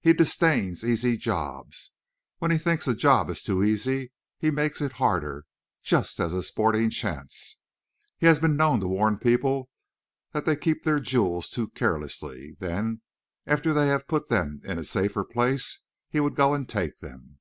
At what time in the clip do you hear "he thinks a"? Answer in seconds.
2.50-2.96